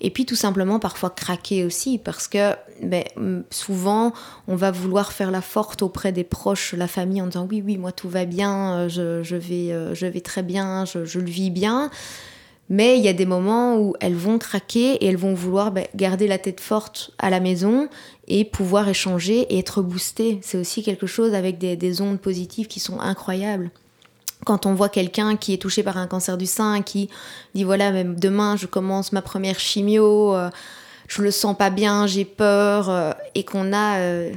Et 0.00 0.08
puis 0.08 0.24
tout 0.24 0.36
simplement 0.36 0.78
parfois 0.78 1.10
craquer 1.10 1.62
aussi 1.62 1.98
parce 1.98 2.28
que 2.28 2.54
ben, 2.82 3.04
souvent 3.50 4.14
on 4.48 4.56
va 4.56 4.70
vouloir 4.70 5.12
faire 5.12 5.30
la 5.30 5.42
forte 5.42 5.82
auprès 5.82 6.12
des 6.12 6.24
proches, 6.24 6.72
la 6.72 6.88
famille 6.88 7.20
en 7.20 7.26
disant 7.26 7.46
oui 7.50 7.62
oui 7.62 7.76
moi 7.76 7.92
tout 7.92 8.08
va 8.08 8.24
bien, 8.24 8.88
euh, 8.88 8.88
je, 8.88 9.36
vais, 9.36 9.70
euh, 9.70 9.94
je 9.94 10.06
vais 10.06 10.22
très 10.22 10.42
bien, 10.42 10.86
je, 10.86 11.18
le 11.18 11.30
vis 11.30 11.50
bien. 11.50 11.90
Mais 12.70 12.96
il 12.96 13.04
y 13.04 13.08
a 13.08 13.12
des 13.12 13.26
moments 13.26 13.76
où 13.76 13.92
elles 14.00 14.16
vont 14.16 14.38
craquer 14.38 14.94
et 14.94 15.08
elles 15.08 15.18
vont 15.18 15.34
vouloir 15.34 15.72
ben, 15.72 15.86
garder 15.94 16.26
la 16.26 16.38
tête 16.38 16.60
forte 16.60 17.10
à 17.18 17.28
la 17.28 17.38
maison 17.38 17.90
et 18.28 18.46
pouvoir 18.46 18.88
échanger 18.88 19.40
et 19.50 19.58
être 19.58 19.82
boostées. 19.82 20.38
C'est 20.40 20.56
aussi 20.56 20.82
quelque 20.82 21.06
chose 21.06 21.34
avec 21.34 21.58
des 21.58 22.00
ondes 22.00 22.18
positives 22.18 22.66
qui 22.66 22.80
sont 22.80 22.98
incroyables 22.98 23.70
quand 24.44 24.66
on 24.66 24.74
voit 24.74 24.88
quelqu'un 24.88 25.36
qui 25.36 25.54
est 25.54 25.58
touché 25.58 25.82
par 25.82 25.96
un 25.96 26.06
cancer 26.06 26.36
du 26.36 26.46
sein, 26.46 26.82
qui 26.82 27.08
dit 27.54 27.64
voilà, 27.64 27.90
même 27.90 28.18
demain 28.18 28.56
je 28.56 28.66
commence 28.66 29.12
ma 29.12 29.22
première 29.22 29.58
chimio, 29.58 30.34
euh, 30.34 30.50
je 31.08 31.22
le 31.22 31.30
sens 31.30 31.56
pas 31.56 31.70
bien, 31.70 32.06
j'ai 32.06 32.24
peur, 32.24 32.88
euh, 32.88 33.12
et 33.34 33.44
qu'on 33.44 33.72
a 33.72 33.98
euh, 33.98 34.32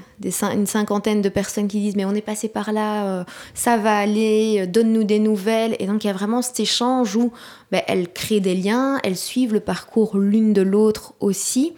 une 0.53 0.65
cinquantaine 0.65 1.21
de 1.21 1.29
personnes 1.29 1.67
qui 1.67 1.79
disent 1.79 1.95
mais 1.95 2.05
on 2.05 2.15
est 2.15 2.21
passé 2.21 2.47
par 2.47 2.71
là, 2.71 3.25
ça 3.53 3.77
va 3.77 3.97
aller, 3.97 4.67
donne-nous 4.67 5.03
des 5.03 5.19
nouvelles. 5.19 5.75
Et 5.79 5.87
donc 5.87 6.03
il 6.03 6.07
y 6.07 6.09
a 6.09 6.13
vraiment 6.13 6.41
cet 6.41 6.59
échange 6.59 7.15
où 7.15 7.31
ben, 7.71 7.81
elles 7.87 8.11
créent 8.11 8.39
des 8.39 8.55
liens, 8.55 8.99
elles 9.03 9.17
suivent 9.17 9.53
le 9.53 9.59
parcours 9.59 10.17
l'une 10.17 10.53
de 10.53 10.61
l'autre 10.61 11.13
aussi. 11.19 11.73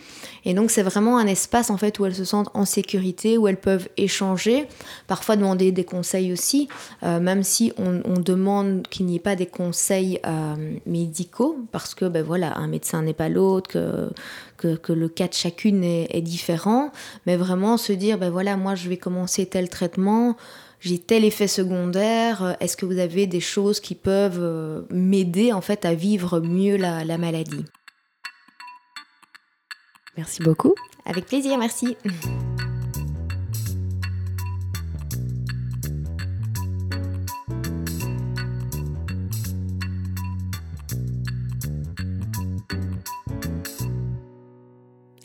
Et 0.45 0.53
donc 0.53 0.71
c'est 0.71 0.83
vraiment 0.83 1.17
un 1.17 1.27
espace 1.27 1.69
en 1.69 1.77
fait 1.77 1.99
où 1.99 2.05
elles 2.05 2.15
se 2.15 2.25
sentent 2.25 2.49
en 2.53 2.65
sécurité, 2.65 3.37
où 3.37 3.47
elles 3.47 3.59
peuvent 3.59 3.89
échanger, 3.97 4.67
parfois 5.07 5.35
demander 5.35 5.71
des 5.71 5.83
conseils 5.83 6.31
aussi, 6.31 6.67
euh, 7.03 7.19
même 7.19 7.43
si 7.43 7.73
on, 7.77 7.99
demande 8.19 8.85
qu'il 8.89 9.05
n'y 9.05 9.15
ait 9.15 9.19
pas 9.19 9.35
des 9.35 9.45
conseils 9.45 10.19
euh, 10.25 10.55
médicaux, 10.85 11.57
parce 11.71 11.95
que 11.95 12.05
ben 12.05 12.23
voilà, 12.23 12.57
un 12.57 12.67
médecin 12.67 13.01
n'est 13.01 13.13
pas 13.13 13.29
l'autre, 13.29 13.69
que, 14.57 14.75
que, 14.75 14.91
le 14.91 15.07
cas 15.07 15.27
de 15.27 15.33
chacune 15.33 15.83
est, 15.83 16.07
est, 16.15 16.21
différent, 16.21 16.91
mais 17.25 17.37
vraiment 17.37 17.77
se 17.77 17.93
dire 17.93 18.17
ben 18.17 18.29
voilà, 18.29 18.57
moi 18.57 18.75
je 18.75 18.89
vais 18.89 18.97
commencer 18.97 19.45
tel 19.45 19.69
traitement 19.69 20.35
j'ai 20.79 20.99
tel 20.99 21.25
effet 21.25 21.47
secondaire, 21.47 22.57
est-ce 22.59 22.77
que 22.77 22.85
vous 22.85 22.99
avez 22.99 23.27
des 23.27 23.41
choses 23.41 23.79
qui 23.79 23.95
peuvent 23.95 24.39
euh, 24.39 24.81
m'aider 24.89 25.51
en 25.53 25.61
fait 25.61 25.85
à 25.85 25.93
vivre 25.93 26.39
mieux 26.39 26.77
la 26.77 27.17
maladie? 27.17 27.65
Merci 30.17 30.41
beaucoup. 30.43 30.75
Avec 31.05 31.25
plaisir, 31.27 31.57
merci. 31.57 31.95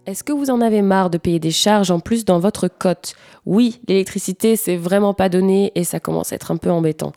Est-ce 0.06 0.22
que 0.22 0.34
vous 0.34 0.50
en 0.50 0.60
avez 0.60 0.82
marre 0.82 1.08
de 1.08 1.16
payer 1.16 1.38
des 1.38 1.50
charges 1.50 1.90
en 1.90 1.98
plus 1.98 2.26
dans 2.26 2.38
votre 2.38 2.68
cote? 2.68 3.14
Oui, 3.46 3.80
l'électricité, 3.88 4.54
c'est 4.54 4.76
vraiment 4.76 5.14
pas 5.14 5.30
donné 5.30 5.72
et 5.76 5.84
ça 5.84 5.98
commence 5.98 6.30
à 6.30 6.36
être 6.36 6.50
un 6.50 6.58
peu 6.58 6.70
embêtant. 6.70 7.12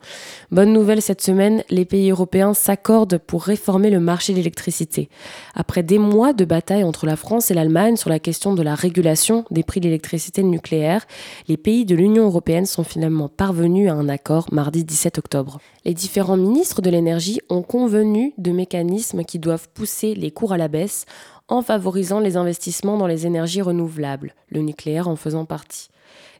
Bonne 0.50 0.72
nouvelle 0.72 1.02
cette 1.02 1.20
semaine, 1.20 1.64
les 1.68 1.84
pays 1.84 2.10
européens 2.10 2.54
s'accordent 2.54 3.18
pour 3.18 3.42
réformer 3.42 3.90
le 3.90 4.00
marché 4.00 4.32
de 4.32 4.38
l'électricité. 4.38 5.10
Après 5.54 5.82
des 5.82 5.98
mois 5.98 6.32
de 6.32 6.46
bataille 6.46 6.82
entre 6.82 7.04
la 7.04 7.16
France 7.16 7.50
et 7.50 7.54
l'Allemagne 7.54 7.96
sur 7.96 8.08
la 8.08 8.18
question 8.18 8.54
de 8.54 8.62
la 8.62 8.74
régulation 8.74 9.44
des 9.50 9.64
prix 9.64 9.80
de 9.80 9.86
l'électricité 9.86 10.42
nucléaire, 10.42 11.06
les 11.46 11.58
pays 11.58 11.84
de 11.84 11.94
l'Union 11.94 12.24
européenne 12.24 12.64
sont 12.64 12.84
finalement 12.84 13.28
parvenus 13.28 13.90
à 13.90 13.94
un 13.94 14.08
accord 14.08 14.46
mardi 14.50 14.84
17 14.84 15.18
octobre. 15.18 15.60
Les 15.84 15.92
différents 15.92 16.38
ministres 16.38 16.80
de 16.80 16.88
l'énergie 16.88 17.40
ont 17.50 17.62
convenu 17.62 18.32
de 18.38 18.50
mécanismes 18.50 19.24
qui 19.24 19.38
doivent 19.38 19.68
pousser 19.74 20.14
les 20.14 20.30
cours 20.30 20.52
à 20.52 20.58
la 20.58 20.68
baisse 20.68 21.04
en 21.48 21.62
favorisant 21.62 22.20
les 22.20 22.36
investissements 22.36 22.98
dans 22.98 23.06
les 23.06 23.26
énergies 23.26 23.62
renouvelables, 23.62 24.34
le 24.48 24.60
nucléaire 24.60 25.08
en 25.08 25.16
faisant 25.16 25.44
partie. 25.44 25.88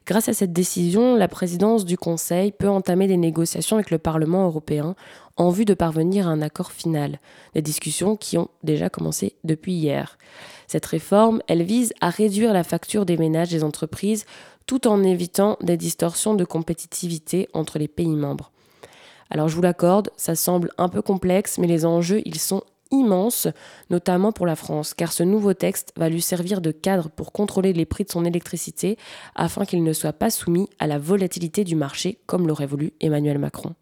Grâce 0.05 0.29
à 0.29 0.33
cette 0.33 0.53
décision, 0.53 1.15
la 1.15 1.27
présidence 1.27 1.85
du 1.85 1.97
Conseil 1.97 2.51
peut 2.51 2.69
entamer 2.69 3.07
des 3.07 3.17
négociations 3.17 3.75
avec 3.75 3.91
le 3.91 3.99
Parlement 3.99 4.45
européen 4.45 4.95
en 5.37 5.49
vue 5.49 5.65
de 5.65 5.73
parvenir 5.73 6.27
à 6.27 6.31
un 6.31 6.41
accord 6.41 6.71
final, 6.71 7.19
des 7.53 7.61
discussions 7.61 8.15
qui 8.15 8.37
ont 8.37 8.49
déjà 8.63 8.89
commencé 8.89 9.35
depuis 9.43 9.73
hier. 9.73 10.17
Cette 10.67 10.85
réforme, 10.85 11.41
elle 11.47 11.63
vise 11.63 11.93
à 12.01 12.09
réduire 12.09 12.53
la 12.53 12.63
facture 12.63 13.05
des 13.05 13.17
ménages 13.17 13.49
des 13.49 13.63
entreprises 13.63 14.25
tout 14.65 14.87
en 14.87 15.03
évitant 15.03 15.57
des 15.61 15.77
distorsions 15.77 16.35
de 16.35 16.45
compétitivité 16.45 17.47
entre 17.53 17.79
les 17.79 17.87
pays 17.87 18.07
membres. 18.07 18.51
Alors 19.29 19.47
je 19.47 19.55
vous 19.55 19.61
l'accorde, 19.61 20.09
ça 20.17 20.35
semble 20.35 20.71
un 20.77 20.89
peu 20.89 21.01
complexe, 21.01 21.57
mais 21.57 21.67
les 21.67 21.85
enjeux, 21.85 22.21
ils 22.25 22.39
sont 22.39 22.63
immense, 22.91 23.47
notamment 23.89 24.31
pour 24.31 24.45
la 24.45 24.55
France, 24.55 24.93
car 24.93 25.11
ce 25.11 25.23
nouveau 25.23 25.53
texte 25.53 25.93
va 25.97 26.09
lui 26.09 26.21
servir 26.21 26.61
de 26.61 26.71
cadre 26.71 27.09
pour 27.09 27.31
contrôler 27.31 27.73
les 27.73 27.85
prix 27.85 28.03
de 28.03 28.11
son 28.11 28.25
électricité 28.25 28.97
afin 29.35 29.65
qu'il 29.65 29.83
ne 29.83 29.93
soit 29.93 30.13
pas 30.13 30.29
soumis 30.29 30.69
à 30.79 30.87
la 30.87 30.97
volatilité 30.97 31.63
du 31.63 31.75
marché 31.75 32.19
comme 32.25 32.47
l'aurait 32.47 32.65
voulu 32.65 32.93
Emmanuel 32.99 33.37
Macron. 33.37 33.75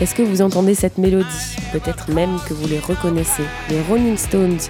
Est-ce 0.00 0.14
que 0.14 0.22
vous 0.22 0.42
entendez 0.42 0.76
cette 0.76 0.96
mélodie 0.96 1.56
Peut-être 1.72 2.12
même 2.12 2.38
que 2.48 2.54
vous 2.54 2.68
les 2.68 2.78
reconnaissez. 2.78 3.42
Les 3.68 3.80
Rolling 3.82 4.16
Stones. 4.16 4.60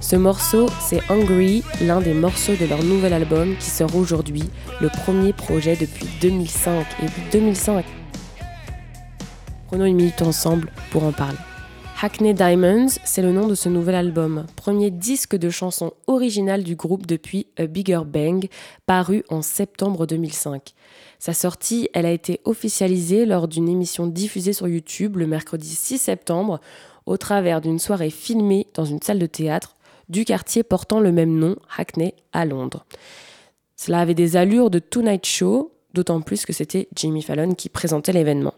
Ce 0.00 0.16
morceau, 0.16 0.68
c'est 0.80 1.00
Hungry, 1.08 1.62
l'un 1.80 2.00
des 2.00 2.14
morceaux 2.14 2.56
de 2.56 2.66
leur 2.66 2.82
nouvel 2.82 3.12
album 3.12 3.54
qui 3.60 3.70
sort 3.70 3.94
aujourd'hui, 3.94 4.42
le 4.80 4.88
premier 4.88 5.32
projet 5.32 5.76
depuis 5.76 6.08
2005. 6.20 6.84
Et 7.00 7.06
depuis 7.06 7.22
2005. 7.30 7.84
Prenons 9.68 9.84
une 9.84 9.96
minute 9.96 10.20
ensemble 10.20 10.68
pour 10.90 11.04
en 11.04 11.12
parler. 11.12 11.38
Hackney 12.04 12.34
Diamonds, 12.34 12.88
c'est 13.04 13.22
le 13.22 13.30
nom 13.30 13.46
de 13.46 13.54
ce 13.54 13.68
nouvel 13.68 13.94
album, 13.94 14.44
premier 14.56 14.90
disque 14.90 15.36
de 15.36 15.50
chansons 15.50 15.92
originales 16.08 16.64
du 16.64 16.74
groupe 16.74 17.06
depuis 17.06 17.46
A 17.56 17.66
Bigger 17.66 18.00
Bang, 18.04 18.48
paru 18.86 19.22
en 19.28 19.40
septembre 19.40 20.04
2005. 20.04 20.74
Sa 21.20 21.32
sortie, 21.32 21.88
elle 21.94 22.04
a 22.04 22.10
été 22.10 22.40
officialisée 22.44 23.24
lors 23.24 23.46
d'une 23.46 23.68
émission 23.68 24.08
diffusée 24.08 24.52
sur 24.52 24.66
YouTube 24.66 25.16
le 25.16 25.28
mercredi 25.28 25.68
6 25.68 25.98
septembre 25.98 26.60
au 27.06 27.16
travers 27.18 27.60
d'une 27.60 27.78
soirée 27.78 28.10
filmée 28.10 28.66
dans 28.74 28.84
une 28.84 29.00
salle 29.00 29.20
de 29.20 29.26
théâtre 29.26 29.76
du 30.08 30.24
quartier 30.24 30.64
portant 30.64 30.98
le 30.98 31.12
même 31.12 31.38
nom, 31.38 31.54
Hackney, 31.78 32.16
à 32.32 32.44
Londres. 32.46 32.84
Cela 33.76 34.00
avait 34.00 34.14
des 34.14 34.34
allures 34.34 34.70
de 34.70 34.80
Tonight 34.80 35.24
Show, 35.24 35.70
d'autant 35.94 36.20
plus 36.20 36.46
que 36.46 36.52
c'était 36.52 36.88
Jimmy 36.94 37.22
Fallon 37.22 37.54
qui 37.54 37.68
présentait 37.68 38.12
l'événement. 38.12 38.54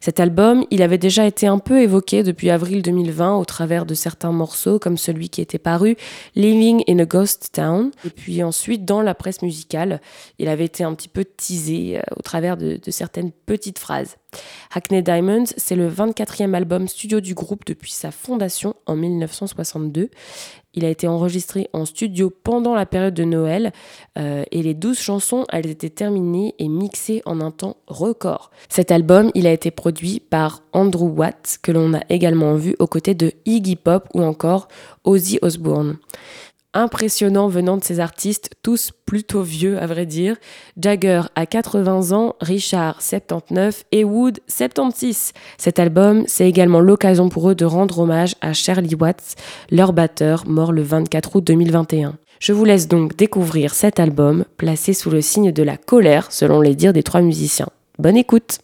Cet 0.00 0.20
album, 0.20 0.64
il 0.70 0.82
avait 0.82 0.98
déjà 0.98 1.26
été 1.26 1.46
un 1.46 1.58
peu 1.58 1.80
évoqué 1.80 2.22
depuis 2.22 2.50
avril 2.50 2.82
2020 2.82 3.36
au 3.36 3.44
travers 3.44 3.86
de 3.86 3.94
certains 3.94 4.32
morceaux 4.32 4.78
comme 4.78 4.96
celui 4.96 5.28
qui 5.28 5.40
était 5.40 5.58
paru 5.58 5.96
Living 6.34 6.82
in 6.88 6.98
a 6.98 7.04
Ghost 7.04 7.50
Town. 7.52 7.90
Et 8.04 8.10
puis 8.10 8.42
ensuite, 8.42 8.84
dans 8.84 9.02
la 9.02 9.14
presse 9.14 9.42
musicale, 9.42 10.00
il 10.38 10.48
avait 10.48 10.64
été 10.64 10.84
un 10.84 10.94
petit 10.94 11.08
peu 11.08 11.24
teasé 11.24 11.98
euh, 11.98 12.02
au 12.16 12.22
travers 12.22 12.56
de, 12.56 12.78
de 12.82 12.90
certaines 12.90 13.32
petites 13.32 13.78
phrases. 13.78 14.16
Hackney 14.74 15.02
Diamonds, 15.02 15.46
c'est 15.56 15.76
le 15.76 15.90
24e 15.90 16.54
album 16.54 16.88
studio 16.88 17.20
du 17.20 17.34
groupe 17.34 17.64
depuis 17.66 17.92
sa 17.92 18.10
fondation 18.10 18.74
en 18.86 18.96
1962 18.96 20.10
il 20.74 20.84
a 20.84 20.88
été 20.88 21.06
enregistré 21.06 21.68
en 21.72 21.84
studio 21.84 22.30
pendant 22.30 22.74
la 22.74 22.86
période 22.86 23.14
de 23.14 23.24
Noël 23.24 23.72
euh, 24.18 24.44
et 24.50 24.62
les 24.62 24.74
12 24.74 24.98
chansons, 24.98 25.44
elles 25.50 25.68
étaient 25.68 25.90
terminées 25.90 26.54
et 26.58 26.68
mixées 26.68 27.22
en 27.26 27.40
un 27.40 27.50
temps 27.50 27.76
record. 27.86 28.50
Cet 28.68 28.90
album, 28.90 29.30
il 29.34 29.46
a 29.46 29.52
été 29.52 29.70
produit 29.70 30.20
par 30.20 30.62
Andrew 30.72 31.08
Watt, 31.08 31.58
que 31.62 31.72
l'on 31.72 31.94
a 31.94 32.00
également 32.08 32.54
vu 32.54 32.74
aux 32.78 32.86
côtés 32.86 33.14
de 33.14 33.32
Iggy 33.46 33.76
Pop 33.76 34.08
ou 34.14 34.22
encore 34.22 34.68
Ozzy 35.04 35.38
Osbourne 35.42 35.98
impressionnant 36.74 37.48
venant 37.48 37.76
de 37.76 37.84
ces 37.84 38.00
artistes, 38.00 38.50
tous 38.62 38.90
plutôt 39.06 39.42
vieux 39.42 39.78
à 39.78 39.86
vrai 39.86 40.04
dire. 40.06 40.36
Jagger 40.78 41.22
a 41.34 41.46
80 41.46 42.12
ans, 42.12 42.36
Richard 42.40 43.00
79 43.00 43.84
et 43.92 44.04
Wood 44.04 44.40
76. 44.48 45.32
Cet 45.56 45.78
album, 45.78 46.24
c'est 46.26 46.48
également 46.48 46.80
l'occasion 46.80 47.28
pour 47.28 47.48
eux 47.48 47.54
de 47.54 47.64
rendre 47.64 48.00
hommage 48.00 48.34
à 48.40 48.52
Charlie 48.52 48.94
Watts, 48.94 49.36
leur 49.70 49.92
batteur 49.92 50.46
mort 50.46 50.72
le 50.72 50.82
24 50.82 51.36
août 51.36 51.44
2021. 51.44 52.16
Je 52.40 52.52
vous 52.52 52.64
laisse 52.64 52.88
donc 52.88 53.16
découvrir 53.16 53.72
cet 53.74 54.00
album, 54.00 54.44
placé 54.56 54.92
sous 54.92 55.10
le 55.10 55.22
signe 55.22 55.52
de 55.52 55.62
la 55.62 55.76
colère 55.76 56.30
selon 56.30 56.60
les 56.60 56.74
dires 56.74 56.92
des 56.92 57.02
trois 57.02 57.22
musiciens. 57.22 57.68
Bonne 57.98 58.16
écoute 58.16 58.58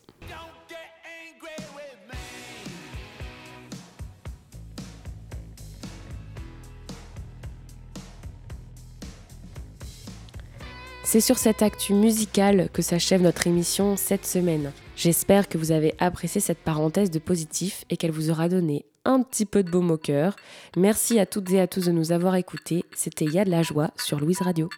C'est 11.13 11.19
sur 11.21 11.39
cette 11.39 11.63
actu 11.63 11.93
musicale 11.93 12.69
que 12.73 12.83
s'achève 12.83 13.21
notre 13.21 13.49
émission 13.49 13.97
cette 13.97 14.25
semaine. 14.25 14.71
J'espère 14.95 15.49
que 15.49 15.59
vous 15.59 15.73
avez 15.73 15.93
apprécié 15.99 16.41
cette 16.41 16.61
parenthèse 16.61 17.11
de 17.11 17.19
positif 17.19 17.85
et 17.91 17.97
qu'elle 17.97 18.13
vous 18.13 18.31
aura 18.31 18.49
donné 18.49 18.87
un 19.05 19.21
petit 19.23 19.45
peu 19.45 19.65
de 19.65 19.71
baume 19.73 19.91
au 19.91 19.97
cœur. 19.97 20.37
Merci 20.77 21.19
à 21.19 21.27
toutes 21.27 21.51
et 21.51 21.61
à 21.61 21.67
tous 21.67 21.87
de 21.87 21.91
nous 21.91 22.13
avoir 22.13 22.37
écoutés. 22.37 22.85
C'était 22.95 23.25
Y'a 23.25 23.45
de 23.45 23.51
la 23.51 23.65
joie 23.65 23.91
sur 23.97 24.21
Louise 24.21 24.41
Radio. 24.41 24.69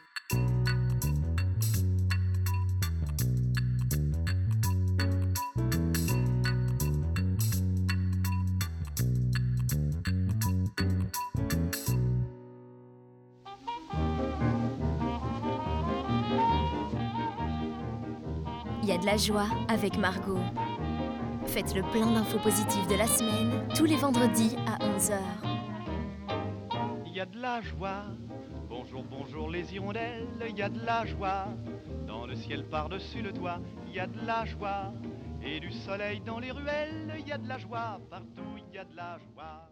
Il 18.82 18.88
y 18.88 18.92
a 18.92 18.98
de 18.98 19.06
la 19.06 19.16
joie 19.16 19.46
avec 19.68 19.96
Margot. 19.96 20.40
Faites 21.46 21.74
le 21.74 21.82
plein 21.82 22.10
d'infos 22.10 22.38
positives 22.38 22.86
de 22.88 22.96
la 22.96 23.06
semaine 23.06 23.68
tous 23.76 23.84
les 23.84 23.96
vendredis 23.96 24.56
à 24.66 24.78
11h. 24.84 25.18
Il 27.06 27.12
y 27.12 27.20
a 27.20 27.26
de 27.26 27.40
la 27.40 27.60
joie. 27.60 28.04
Bonjour, 28.68 29.04
bonjour 29.04 29.50
les 29.50 29.72
hirondelles, 29.74 30.26
il 30.48 30.56
y 30.56 30.62
a 30.62 30.68
de 30.68 30.84
la 30.84 31.06
joie. 31.06 31.46
Dans 32.06 32.26
le 32.26 32.34
ciel 32.34 32.64
par-dessus 32.64 33.22
le 33.22 33.32
toit, 33.32 33.60
il 33.86 33.94
y 33.94 34.00
a 34.00 34.06
de 34.06 34.26
la 34.26 34.44
joie. 34.44 34.92
Et 35.44 35.60
du 35.60 35.70
soleil 35.72 36.20
dans 36.20 36.38
les 36.38 36.50
ruelles, 36.50 37.14
il 37.18 37.28
y 37.28 37.32
a 37.32 37.38
de 37.38 37.48
la 37.48 37.58
joie. 37.58 38.00
Partout, 38.10 38.56
il 38.56 38.74
y 38.74 38.78
a 38.78 38.84
de 38.84 38.96
la 38.96 39.18
joie. 39.18 39.68